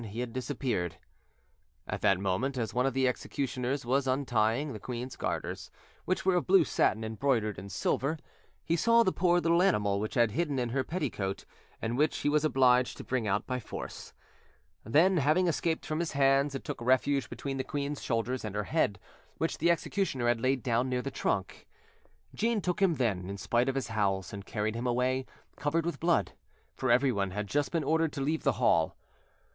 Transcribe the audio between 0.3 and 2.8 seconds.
disappeared. At that moment, as